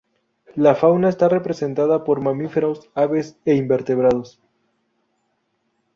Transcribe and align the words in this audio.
La 0.55 0.73
fauna 0.73 1.09
está 1.09 1.29
representada 1.29 2.03
por 2.03 2.21
mamíferos, 2.21 2.89
aves 2.95 3.37
e 3.45 3.53
invertebrados. 3.53 4.41